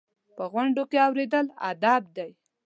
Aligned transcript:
په 0.35 0.43
غونډو 0.51 0.83
کې 0.89 0.97
اورېدل 1.07 1.45
ادب 1.71 2.03
دی. 2.17 2.31